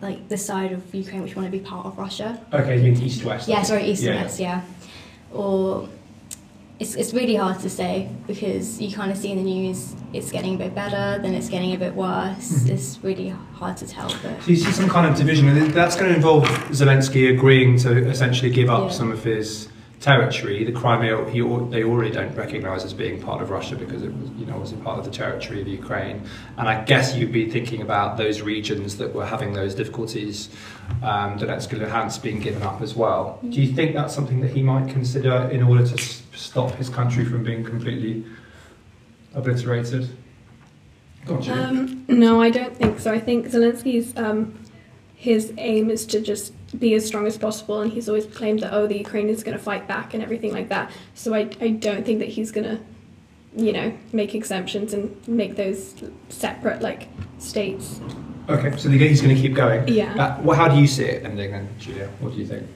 like 0.00 0.28
the 0.28 0.36
side 0.36 0.72
of 0.72 0.94
Ukraine 0.94 1.22
which 1.22 1.34
want 1.34 1.46
to 1.50 1.52
be 1.52 1.64
part 1.64 1.86
of 1.86 1.96
Russia. 1.96 2.38
Okay, 2.52 2.76
you 2.76 2.92
mean 2.92 3.02
east 3.02 3.24
west? 3.24 3.48
Yeah, 3.48 3.62
sorry, 3.62 3.84
east 3.84 4.02
yeah. 4.02 4.22
west, 4.22 4.38
yeah. 4.38 4.60
Or 5.32 5.88
it's, 6.78 6.94
it's 6.96 7.14
really 7.14 7.36
hard 7.36 7.60
to 7.60 7.70
say 7.70 8.10
because 8.26 8.80
you 8.80 8.94
kind 8.94 9.10
of 9.10 9.16
see 9.16 9.30
in 9.30 9.38
the 9.38 9.44
news 9.44 9.94
it's 10.12 10.30
getting 10.30 10.56
a 10.56 10.58
bit 10.58 10.74
better, 10.74 11.20
then 11.22 11.34
it's 11.34 11.48
getting 11.48 11.72
a 11.72 11.78
bit 11.78 11.94
worse. 11.94 12.50
Mm-hmm. 12.50 12.72
It's 12.72 12.98
really 13.02 13.28
hard 13.28 13.76
to 13.78 13.86
tell. 13.86 14.08
But 14.22 14.42
so 14.42 14.50
you 14.50 14.56
see 14.56 14.72
some 14.72 14.88
kind 14.88 15.06
of 15.06 15.16
division, 15.16 15.48
and 15.48 15.72
that's 15.72 15.96
going 15.96 16.10
to 16.10 16.16
involve 16.16 16.44
Zelensky 16.70 17.32
agreeing 17.32 17.78
to 17.78 18.08
essentially 18.08 18.50
give 18.50 18.70
up 18.70 18.90
yeah. 18.90 18.96
some 18.96 19.12
of 19.12 19.22
his 19.22 19.68
territory, 20.04 20.64
the 20.64 20.72
Crimea, 20.72 21.30
he, 21.30 21.40
they 21.70 21.82
already 21.82 22.10
don't 22.10 22.34
recognise 22.36 22.84
as 22.84 22.92
being 22.92 23.22
part 23.22 23.40
of 23.40 23.48
Russia 23.48 23.74
because 23.74 24.02
it 24.02 24.12
was, 24.14 24.28
you 24.32 24.44
know, 24.44 24.52
obviously 24.52 24.76
part 24.82 24.98
of 24.98 25.04
the 25.06 25.10
territory 25.10 25.62
of 25.62 25.66
Ukraine. 25.66 26.22
And 26.58 26.68
I 26.68 26.84
guess 26.84 27.16
you'd 27.16 27.32
be 27.32 27.48
thinking 27.48 27.80
about 27.80 28.18
those 28.18 28.42
regions 28.42 28.98
that 28.98 29.14
were 29.14 29.24
having 29.24 29.54
those 29.54 29.74
difficulties, 29.74 30.50
um, 31.02 31.38
Donetsk 31.38 31.72
and 31.72 31.80
Luhansk 31.80 32.20
being 32.20 32.38
given 32.38 32.62
up 32.62 32.82
as 32.82 32.94
well. 32.94 33.38
Do 33.48 33.62
you 33.62 33.72
think 33.72 33.94
that's 33.94 34.14
something 34.14 34.40
that 34.40 34.50
he 34.50 34.62
might 34.62 34.90
consider 34.90 35.48
in 35.50 35.62
order 35.62 35.86
to 35.86 35.96
stop 36.34 36.72
his 36.72 36.88
country 36.88 37.24
from 37.24 37.42
being 37.42 37.64
completely 37.64 38.24
obliterated? 39.34 40.08
Go 41.26 41.36
on, 41.36 41.42
Julie. 41.42 41.60
Um, 41.60 42.04
no, 42.08 42.40
I 42.40 42.50
don't 42.50 42.76
think 42.76 43.00
so. 43.00 43.12
I 43.12 43.20
think 43.20 43.46
Zelensky's 43.46 44.16
um, 44.16 44.58
his 45.14 45.52
aim 45.58 45.90
is 45.90 46.04
to 46.06 46.20
just 46.20 46.52
be 46.78 46.94
as 46.94 47.06
strong 47.06 47.26
as 47.26 47.38
possible, 47.38 47.80
and 47.80 47.92
he's 47.92 48.08
always 48.08 48.26
claimed 48.26 48.60
that 48.60 48.72
oh, 48.72 48.86
the 48.86 48.98
Ukraine 48.98 49.28
is 49.28 49.42
going 49.42 49.56
to 49.56 49.62
fight 49.62 49.88
back 49.88 50.12
and 50.12 50.22
everything 50.22 50.52
like 50.52 50.68
that. 50.68 50.90
So 51.14 51.34
I, 51.34 51.48
I 51.60 51.68
don't 51.68 52.04
think 52.04 52.18
that 52.18 52.28
he's 52.28 52.50
going 52.50 52.64
to, 52.64 52.80
you 53.56 53.72
know, 53.72 53.96
make 54.12 54.34
exemptions 54.34 54.92
and 54.92 55.16
make 55.26 55.56
those 55.56 55.94
separate 56.28 56.82
like 56.82 57.08
states. 57.38 58.00
Okay, 58.48 58.76
so 58.76 58.88
the- 58.88 58.98
he's 58.98 59.22
going 59.22 59.34
to 59.34 59.40
keep 59.40 59.54
going. 59.54 59.88
Yeah. 59.88 60.14
Uh, 60.14 60.42
well, 60.42 60.56
how 60.56 60.68
do 60.68 60.78
you 60.78 60.86
see 60.86 61.04
it 61.04 61.24
ending 61.24 61.52
then, 61.52 61.68
Julia? 61.78 62.08
What 62.20 62.34
do 62.34 62.38
you 62.38 62.46
think? 62.46 62.68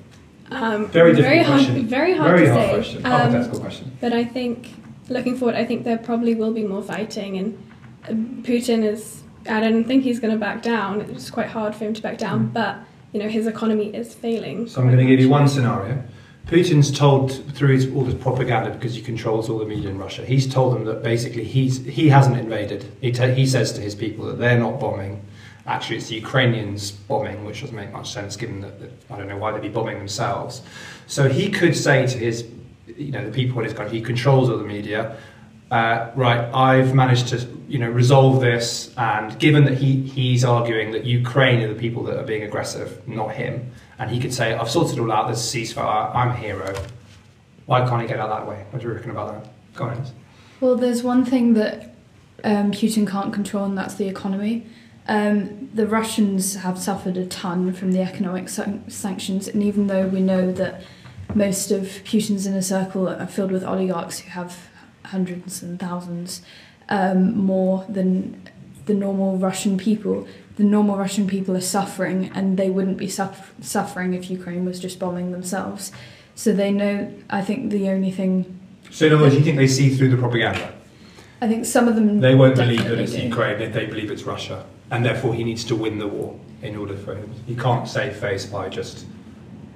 Um, 0.50 0.88
Very 0.88 1.14
difficult 1.14 1.46
hard, 1.46 1.64
question. 1.64 1.86
very 1.86 2.14
hard 2.16 2.30
Very 2.30 2.46
to 2.46 2.52
hard 2.52 2.66
say. 2.66 2.74
question. 2.74 3.06
Um, 3.06 3.12
Hypothetical 3.12 3.60
question. 3.60 3.92
But 4.00 4.12
I 4.12 4.24
think, 4.24 4.68
looking 5.08 5.36
forward, 5.36 5.56
I 5.56 5.64
think 5.64 5.84
there 5.84 5.98
probably 5.98 6.34
will 6.34 6.52
be 6.52 6.64
more 6.64 6.82
fighting, 6.82 7.36
and 7.38 7.58
uh, 8.04 8.12
Putin 8.42 8.82
is. 8.84 9.22
I 9.48 9.60
don't 9.60 9.84
think 9.84 10.04
he's 10.04 10.20
going 10.20 10.32
to 10.34 10.38
back 10.38 10.62
down. 10.62 11.00
It's 11.02 11.30
quite 11.30 11.48
hard 11.48 11.74
for 11.74 11.84
him 11.84 11.94
to 11.94 12.02
back 12.02 12.18
down, 12.18 12.48
Mm. 12.48 12.52
but 12.52 12.76
you 13.12 13.20
know 13.22 13.28
his 13.28 13.46
economy 13.46 13.94
is 13.94 14.14
failing. 14.14 14.66
So 14.68 14.80
I'm 14.80 14.86
going 14.88 14.98
to 14.98 15.06
give 15.06 15.20
you 15.20 15.28
one 15.28 15.48
scenario. 15.48 16.02
Putin's 16.46 16.90
told 16.90 17.32
through 17.54 17.74
his, 17.74 17.92
all 17.94 18.04
this 18.04 18.14
propaganda 18.14 18.70
because 18.70 18.94
he 18.94 19.02
controls 19.02 19.50
all 19.50 19.58
the 19.58 19.66
media 19.66 19.90
in 19.90 19.98
Russia. 19.98 20.24
He's 20.24 20.46
told 20.50 20.74
them 20.74 20.84
that 20.86 21.02
basically 21.02 21.44
he's 21.44 21.84
he 21.84 22.08
hasn't 22.08 22.38
invaded. 22.38 22.86
He 23.02 23.10
he 23.12 23.46
says 23.46 23.72
to 23.72 23.80
his 23.82 23.94
people 23.94 24.24
that 24.26 24.38
they're 24.38 24.58
not 24.58 24.80
bombing. 24.80 25.20
Actually, 25.68 25.98
it's 25.98 26.08
the 26.08 26.14
Ukrainians 26.14 26.90
bombing, 26.90 27.44
which 27.44 27.60
doesn't 27.60 27.76
make 27.76 27.92
much 27.92 28.10
sense 28.10 28.36
given 28.36 28.62
that, 28.62 28.80
that 28.80 28.90
I 29.10 29.18
don't 29.18 29.28
know 29.28 29.36
why 29.36 29.52
they'd 29.52 29.60
be 29.60 29.68
bombing 29.68 29.98
themselves. 29.98 30.62
So 31.06 31.28
he 31.28 31.50
could 31.50 31.76
say 31.76 32.06
to 32.06 32.18
his, 32.18 32.46
you 32.86 33.12
know, 33.12 33.22
the 33.24 33.30
people 33.30 33.58
in 33.58 33.66
his 33.66 33.74
country, 33.74 33.98
he 33.98 34.04
controls 34.04 34.48
all 34.48 34.56
the 34.56 34.64
media. 34.64 35.18
Uh, 35.70 36.10
right, 36.14 36.50
I've 36.54 36.94
managed 36.94 37.28
to, 37.28 37.46
you 37.68 37.78
know, 37.78 37.90
resolve 37.90 38.40
this, 38.40 38.94
and 38.96 39.38
given 39.38 39.64
that 39.64 39.76
he 39.76 40.00
he's 40.00 40.42
arguing 40.42 40.92
that 40.92 41.04
Ukraine 41.04 41.60
are 41.62 41.68
the 41.68 41.78
people 41.78 42.02
that 42.04 42.16
are 42.16 42.24
being 42.24 42.42
aggressive, 42.42 43.06
not 43.06 43.34
him, 43.34 43.70
and 43.98 44.10
he 44.10 44.18
could 44.18 44.32
say, 44.32 44.54
I've 44.54 44.70
sorted 44.70 44.96
it 44.96 45.02
all 45.02 45.12
out. 45.12 45.26
There's 45.26 45.54
a 45.54 45.58
ceasefire. 45.58 46.14
I'm 46.14 46.30
a 46.30 46.36
hero. 46.36 46.74
Why 47.66 47.86
can't 47.86 48.00
he 48.00 48.08
get 48.08 48.18
out 48.18 48.30
that 48.30 48.46
way? 48.46 48.64
What 48.70 48.80
do 48.80 48.88
you 48.88 48.94
reckon 48.94 49.10
about 49.10 49.28
that? 49.34 49.52
Go 49.74 49.84
on. 49.84 50.06
Well, 50.60 50.76
there's 50.76 51.02
one 51.02 51.26
thing 51.26 51.52
that 51.54 51.94
um, 52.42 52.72
Putin 52.72 53.06
can't 53.06 53.34
control, 53.34 53.66
and 53.66 53.76
that's 53.76 53.96
the 53.96 54.08
economy. 54.08 54.64
Um, 55.06 55.57
the 55.74 55.86
Russians 55.86 56.56
have 56.56 56.78
suffered 56.78 57.16
a 57.16 57.26
ton 57.26 57.72
from 57.72 57.92
the 57.92 58.00
economic 58.00 58.48
san- 58.48 58.88
sanctions, 58.90 59.48
and 59.48 59.62
even 59.62 59.86
though 59.86 60.06
we 60.06 60.20
know 60.20 60.52
that 60.52 60.82
most 61.34 61.70
of 61.70 61.82
Putin's 62.04 62.46
inner 62.46 62.62
circle 62.62 63.08
are 63.08 63.26
filled 63.26 63.52
with 63.52 63.62
oligarchs 63.62 64.20
who 64.20 64.30
have 64.30 64.68
hundreds 65.04 65.62
and 65.62 65.78
thousands 65.78 66.42
um, 66.88 67.36
more 67.36 67.84
than 67.88 68.48
the 68.86 68.94
normal 68.94 69.36
Russian 69.36 69.76
people, 69.76 70.26
the 70.56 70.64
normal 70.64 70.96
Russian 70.96 71.26
people 71.26 71.56
are 71.56 71.60
suffering, 71.60 72.30
and 72.34 72.58
they 72.58 72.70
wouldn't 72.70 72.96
be 72.96 73.08
suff- 73.08 73.52
suffering 73.60 74.14
if 74.14 74.30
Ukraine 74.30 74.64
was 74.64 74.80
just 74.80 74.98
bombing 74.98 75.32
themselves. 75.32 75.92
So 76.34 76.52
they 76.52 76.70
know. 76.72 77.12
I 77.28 77.42
think 77.42 77.70
the 77.70 77.88
only 77.90 78.10
thing 78.10 78.58
So 78.90 79.06
in 79.06 79.12
other 79.12 79.22
words, 79.22 79.34
you 79.34 79.42
think 79.42 79.56
they 79.56 79.66
see 79.66 79.94
through 79.94 80.10
the 80.10 80.16
propaganda? 80.16 80.72
I 81.40 81.46
think 81.46 81.66
some 81.66 81.86
of 81.88 81.94
them 81.94 82.20
They 82.20 82.34
won't 82.34 82.56
believe 82.56 82.84
that 82.84 82.98
it's 82.98 83.12
do. 83.12 83.22
Ukraine 83.22 83.60
if 83.60 83.72
they 83.72 83.86
believe 83.86 84.10
it's 84.10 84.22
Russia, 84.22 84.64
and 84.90 85.04
therefore 85.04 85.34
he 85.34 85.44
needs 85.44 85.64
to 85.64 85.76
win 85.76 85.98
the 85.98 86.08
war 86.08 86.34
in 86.62 86.76
order 86.76 86.96
for 86.96 87.14
him. 87.14 87.30
He 87.46 87.54
can't 87.54 87.86
save 87.88 88.16
face 88.16 88.46
by 88.46 88.68
just 88.68 89.06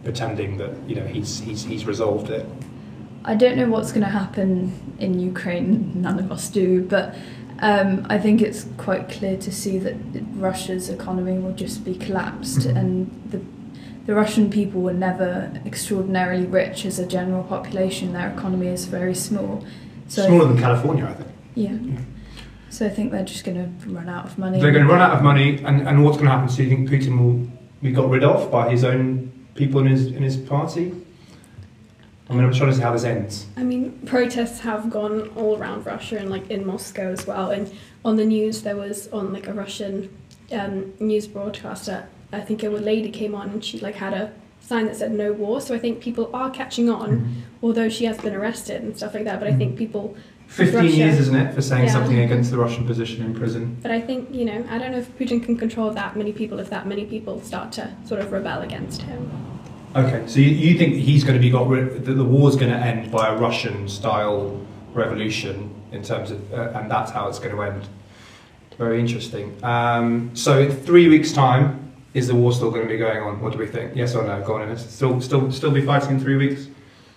pretending 0.04 0.56
that 0.58 0.70
you 0.88 0.96
know 0.96 1.06
he's 1.06 1.38
he's 1.40 1.64
he's 1.64 1.84
resolved 1.84 2.30
it. 2.30 2.46
I 3.24 3.34
don't 3.36 3.56
know 3.56 3.68
what's 3.68 3.92
going 3.92 4.02
to 4.02 4.10
happen 4.10 4.72
in 4.98 5.20
Ukraine. 5.20 5.92
None 5.94 6.18
of 6.18 6.32
us 6.32 6.48
do, 6.50 6.82
but 6.82 7.14
um, 7.60 8.04
I 8.10 8.18
think 8.18 8.42
it's 8.42 8.66
quite 8.78 9.08
clear 9.08 9.36
to 9.36 9.52
see 9.52 9.78
that 9.78 9.94
Russia's 10.34 10.88
economy 10.88 11.38
will 11.38 11.52
just 11.52 11.84
be 11.84 11.94
collapsed, 11.94 12.60
Mhm. 12.60 12.76
and 12.76 13.22
the 13.30 13.40
the 14.06 14.14
Russian 14.16 14.50
people 14.50 14.80
were 14.82 14.92
never 15.08 15.52
extraordinarily 15.64 16.46
rich 16.46 16.84
as 16.84 16.98
a 16.98 17.06
general 17.06 17.44
population. 17.44 18.12
Their 18.12 18.30
economy 18.30 18.66
is 18.66 18.86
very 18.86 19.14
small. 19.14 19.62
So 20.08 20.26
Smaller 20.26 20.46
than 20.48 20.58
California, 20.58 21.04
I 21.04 21.12
think. 21.14 21.28
yeah. 21.54 21.70
Yeah. 21.70 21.98
So 22.72 22.86
I 22.86 22.88
think 22.88 23.12
they're 23.12 23.22
just 23.22 23.44
going 23.44 23.58
to 23.58 23.88
run 23.90 24.08
out 24.08 24.24
of 24.24 24.38
money. 24.38 24.58
They're 24.58 24.72
going 24.72 24.86
to 24.86 24.90
run 24.90 25.02
out 25.02 25.14
of 25.14 25.22
money, 25.22 25.62
and, 25.62 25.86
and 25.86 26.02
what's 26.02 26.16
going 26.16 26.26
to 26.28 26.32
happen? 26.32 26.48
So 26.48 26.62
you 26.62 26.70
think 26.70 26.88
Putin 26.88 27.18
will 27.18 27.46
be 27.82 27.92
got 27.92 28.08
rid 28.08 28.24
of 28.24 28.50
by 28.50 28.70
his 28.70 28.82
own 28.82 29.30
people 29.54 29.80
in 29.80 29.88
his 29.88 30.06
in 30.06 30.22
his 30.22 30.38
party? 30.38 30.94
I 32.30 32.32
mean, 32.32 32.44
I'm 32.44 32.52
trying 32.54 32.70
to 32.70 32.76
see 32.76 32.80
how 32.80 32.94
this 32.94 33.04
ends. 33.04 33.46
I 33.58 33.62
mean, 33.62 34.00
protests 34.06 34.60
have 34.60 34.88
gone 34.88 35.28
all 35.36 35.58
around 35.58 35.84
Russia 35.84 36.16
and 36.16 36.30
like 36.30 36.50
in 36.50 36.66
Moscow 36.66 37.12
as 37.12 37.26
well. 37.26 37.50
And 37.50 37.70
on 38.06 38.16
the 38.16 38.24
news, 38.24 38.62
there 38.62 38.76
was 38.76 39.06
on 39.08 39.34
like 39.34 39.48
a 39.48 39.52
Russian 39.52 40.08
um, 40.50 40.94
news 40.98 41.26
broadcaster. 41.26 42.08
I 42.32 42.40
think 42.40 42.62
a 42.62 42.70
lady 42.70 43.10
came 43.10 43.34
on 43.34 43.50
and 43.50 43.62
she 43.62 43.80
like 43.80 43.96
had 43.96 44.14
a 44.14 44.32
sign 44.62 44.86
that 44.86 44.96
said 44.96 45.12
"No 45.12 45.34
War." 45.34 45.60
So 45.60 45.74
I 45.74 45.78
think 45.78 46.00
people 46.00 46.30
are 46.32 46.48
catching 46.48 46.88
on, 46.88 47.42
although 47.62 47.90
she 47.90 48.06
has 48.06 48.16
been 48.16 48.34
arrested 48.34 48.80
and 48.80 48.96
stuff 48.96 49.12
like 49.12 49.24
that. 49.24 49.40
But 49.40 49.48
I 49.48 49.52
think 49.52 49.76
people. 49.76 50.16
15 50.52 50.74
Russia. 50.76 50.96
years, 50.96 51.18
isn't 51.18 51.34
it, 51.36 51.54
for 51.54 51.62
saying 51.62 51.86
Yeah. 51.86 51.92
something 51.92 52.18
against 52.18 52.50
the 52.50 52.58
Russian 52.58 52.86
position 52.86 53.24
in 53.24 53.34
prison? 53.34 53.76
But 53.82 53.90
I 53.90 54.00
think 54.00 54.28
you 54.32 54.44
know, 54.44 54.64
I 54.70 54.78
don't 54.78 54.92
know 54.92 54.98
if 54.98 55.16
Putin 55.18 55.42
can 55.42 55.56
control 55.56 55.90
that 55.92 56.14
many 56.16 56.32
people. 56.32 56.58
If 56.58 56.68
that 56.70 56.86
many 56.86 57.04
people 57.06 57.40
start 57.40 57.72
to 57.72 57.88
sort 58.04 58.20
of 58.20 58.30
rebel 58.32 58.60
against 58.60 59.02
him. 59.02 59.30
Okay, 59.96 60.22
so 60.26 60.40
you, 60.40 60.48
you 60.50 60.78
think 60.78 60.94
he's 60.94 61.24
going 61.24 61.36
to 61.38 61.40
be 61.42 61.50
got 61.50 61.68
rid 61.68 62.04
that 62.04 62.12
the 62.14 62.24
war's 62.24 62.56
going 62.56 62.72
to 62.72 62.78
end 62.78 63.10
by 63.10 63.28
a 63.28 63.36
Russian 63.36 63.88
style 63.88 64.58
revolution 64.94 65.70
in 65.90 66.02
terms 66.02 66.30
of, 66.30 66.52
uh, 66.52 66.72
and 66.78 66.90
that's 66.90 67.10
how 67.10 67.28
it's 67.28 67.38
going 67.38 67.54
to 67.54 67.62
end. 67.62 67.88
Very 68.78 69.00
interesting. 69.00 69.54
Um, 69.62 70.30
so 70.34 70.58
in 70.60 70.70
three 70.70 71.08
weeks' 71.08 71.32
time, 71.32 71.92
is 72.14 72.26
the 72.26 72.34
war 72.34 72.52
still 72.52 72.70
going 72.70 72.82
to 72.82 72.88
be 72.88 72.98
going 72.98 73.22
on? 73.22 73.40
What 73.40 73.52
do 73.52 73.58
we 73.58 73.66
think? 73.66 73.94
Yes 73.94 74.14
or 74.14 74.24
no? 74.24 74.42
Go 74.42 74.54
on, 74.56 74.62
Ines. 74.68 74.84
Still, 74.86 75.20
still, 75.20 75.50
still 75.52 75.70
be 75.70 75.82
fighting 75.82 76.10
in 76.12 76.20
three 76.20 76.36
weeks? 76.36 76.66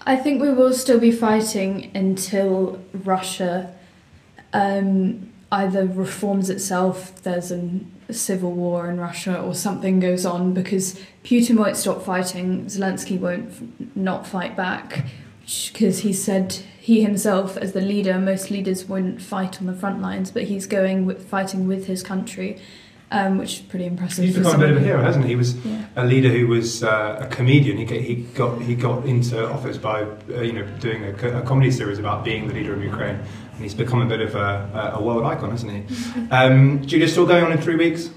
I 0.06 0.16
think 0.16 0.42
we 0.42 0.52
will 0.52 0.74
still 0.74 1.00
be 1.00 1.12
fighting 1.12 1.92
until 1.96 2.80
Russia 2.94 3.74
um, 4.54 5.32
either 5.52 5.86
reforms 5.86 6.50
itself, 6.50 7.24
there's 7.24 7.52
a 7.52 7.80
civil 8.12 8.52
war 8.52 8.90
in 8.90 9.00
Russia, 9.00 9.40
or 9.42 9.56
something 9.56 10.00
goes 10.00 10.26
on 10.26 10.54
because 10.54 11.00
Putin 11.24 11.58
won't 11.58 11.76
stop 11.76 12.04
fighting, 12.04 12.66
Zelensky 12.66 13.20
won't 13.20 13.96
not 13.96 14.28
fight 14.28 14.56
back 14.56 15.06
because 15.72 16.00
he 16.00 16.14
said 16.14 16.54
he 16.80 17.02
himself, 17.02 17.58
as 17.58 17.74
the 17.74 17.82
leader, 17.82 18.20
most 18.20 18.52
leaders 18.52 18.86
wouldn't 18.86 19.22
fight 19.22 19.60
on 19.60 19.68
the 19.68 19.74
front 19.74 20.02
lines, 20.02 20.30
but 20.30 20.44
he's 20.44 20.68
going 20.68 21.06
with 21.06 21.28
fighting 21.28 21.68
with 21.68 21.88
his 21.88 22.04
country, 22.04 22.60
um, 23.12 23.38
which 23.38 23.54
is 23.56 23.62
pretty 23.62 23.86
impressive. 23.86 24.26
He's 24.26 24.36
become 24.38 24.56
a 24.56 24.58
bit 24.58 24.72
of 24.72 24.78
a 24.78 24.80
hero, 24.82 25.02
hasn't 25.02 25.26
he? 25.26 25.32
He 25.32 25.36
was 25.36 25.56
Yeah. 25.66 25.86
a 25.96 26.06
leader 26.06 26.30
who 26.30 26.48
was 26.48 26.84
uh, 26.84 27.20
a 27.22 27.28
comedian. 27.28 27.78
He, 27.78 27.86
he 28.00 28.16
got 28.34 28.62
he 28.62 28.76
got 28.76 29.06
into 29.06 29.48
office 29.50 29.78
by 29.78 30.04
uh, 30.04 30.42
you 30.42 30.54
know 30.54 30.66
doing 30.80 31.04
a, 31.04 31.40
a 31.40 31.42
comedy 31.44 31.72
series 31.72 32.00
about 32.00 32.24
being 32.26 32.48
the 32.48 32.54
leader 32.54 32.74
of 32.74 32.82
Ukraine, 32.84 33.20
and 33.54 33.62
he's 33.62 33.74
become 33.76 34.02
a 34.02 34.06
bit 34.06 34.22
of 34.22 34.36
a, 34.36 34.94
a 34.96 35.00
a 35.00 35.02
world 35.04 35.24
icon, 35.26 35.52
hasn't 35.52 35.72
he? 35.72 35.82
Um, 36.32 36.86
Julia, 36.86 37.08
still 37.08 37.26
going 37.26 37.44
on 37.44 37.52
in 37.52 37.60
three 37.60 37.76
weeks? 37.76 38.10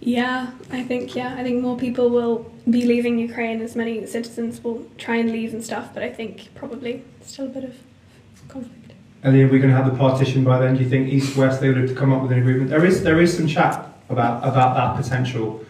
Yeah, 0.00 0.50
I 0.70 0.82
think 0.82 1.14
yeah, 1.14 1.34
I 1.38 1.42
think 1.42 1.62
more 1.62 1.78
people 1.78 2.10
will 2.10 2.50
be 2.68 2.82
leaving 2.84 3.18
Ukraine. 3.18 3.62
As 3.62 3.74
many 3.74 4.04
citizens 4.06 4.62
will 4.62 4.84
try 4.98 5.16
and 5.16 5.30
leave 5.32 5.54
and 5.54 5.62
stuff, 5.64 5.94
but 5.94 6.02
I 6.02 6.10
think 6.10 6.54
probably 6.54 7.02
still 7.22 7.46
a 7.46 7.48
bit 7.48 7.64
of 7.64 7.74
conflict. 8.48 8.83
And 9.24 9.34
then 9.34 9.50
we're 9.50 9.58
going 9.58 9.70
to 9.70 9.76
have 9.76 9.90
the 9.90 9.98
partition 9.98 10.44
by 10.44 10.58
then. 10.60 10.76
Do 10.76 10.82
you 10.84 10.88
think 10.88 11.08
East 11.08 11.34
West 11.36 11.60
they 11.60 11.68
would 11.68 11.78
have 11.78 11.88
to 11.88 11.94
come 11.94 12.12
up 12.12 12.22
with 12.22 12.30
an 12.32 12.38
agreement? 12.38 12.68
There 12.68 12.84
is 12.84 13.02
there 13.02 13.20
is 13.20 13.34
some 13.34 13.46
chat 13.46 13.88
about 14.10 14.46
about 14.46 14.76
that 14.76 15.02
potential 15.02 15.64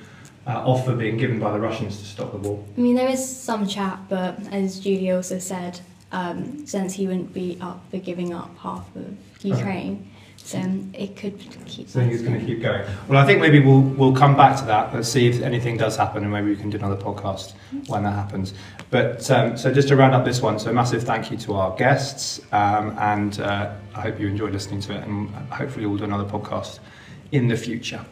uh, 0.47 0.63
offer 0.67 0.95
being 0.95 1.17
given 1.17 1.39
by 1.39 1.53
the 1.53 1.61
Russians 1.61 1.99
to 1.99 2.05
stop 2.05 2.33
the 2.33 2.39
war. 2.39 2.63
I 2.77 2.81
mean, 2.81 2.97
there 2.97 3.09
is 3.09 3.25
some 3.25 3.67
chat, 3.67 3.99
but 4.09 4.39
as 4.53 4.81
Julie 4.81 5.13
also 5.13 5.39
said, 5.39 5.81
um, 6.13 6.67
since 6.67 6.95
he 6.95 7.07
wouldn't 7.07 7.33
be 7.33 7.57
up 7.61 7.81
for 7.91 7.99
giving 7.99 8.35
up 8.35 8.51
half 8.59 8.85
of 8.97 9.17
Ukraine, 9.43 10.11
then 10.51 10.91
it 10.93 11.17
could 11.17 11.39
keep. 11.67 11.89
So 11.89 12.01
it's 12.01 12.23
going 12.23 12.39
to 12.39 12.45
keep 12.45 12.61
going. 12.61 12.85
Well, 13.09 13.19
I 13.19 13.27
think 13.27 13.41
maybe 13.41 13.61
we'll 13.61 13.81
we'll 13.81 14.15
come 14.15 14.37
back 14.37 14.59
to 14.59 14.65
that. 14.67 14.95
Let's 14.95 15.09
see 15.09 15.27
if 15.27 15.41
anything 15.43 15.77
does 15.77 15.97
happen, 15.97 16.23
and 16.23 16.33
maybe 16.33 16.49
we 16.51 16.57
can 16.57 16.71
do 16.71 16.77
another 16.77 16.97
podcast 16.97 17.55
when 17.87 18.03
that 18.03 18.13
happens. 18.13 18.55
But 18.91 19.31
um, 19.31 19.57
so 19.57 19.73
just 19.73 19.89
to 19.89 19.97
round 19.97 20.15
up 20.15 20.25
this 20.25 20.43
one, 20.43 20.59
so 20.59 20.73
massive 20.73 21.03
thank 21.03 21.31
you 21.31 21.37
to 21.39 21.55
our 21.55 21.75
guests, 21.77 22.41
um, 22.53 22.97
and 22.99 23.41
uh, 23.41 23.75
I 23.95 24.01
hope 24.01 24.21
you 24.21 24.29
enjoyed 24.29 24.53
listening 24.53 24.81
to 24.83 24.95
it, 24.97 25.05
and 25.05 25.31
hopefully 25.51 25.87
we'll 25.87 25.99
do 25.99 26.05
another 26.05 26.29
podcast 26.29 26.79
in 27.33 27.49
the 27.49 27.57
future. 27.57 28.05